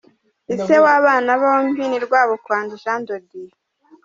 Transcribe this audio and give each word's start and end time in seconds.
Ise 0.55 0.75
w’aba 0.83 1.05
bana 1.05 1.31
bombi 1.41 1.83
ni 1.87 1.97
Rwabukwandi 2.05 2.73
Jean 2.83 3.01
de 3.07 3.17
Dieu. 3.29 3.51